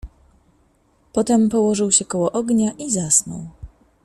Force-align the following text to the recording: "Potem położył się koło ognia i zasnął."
"Potem 1.13 1.49
położył 1.49 1.91
się 1.91 2.05
koło 2.05 2.31
ognia 2.31 2.71
i 2.71 2.91
zasnął." 2.91 3.47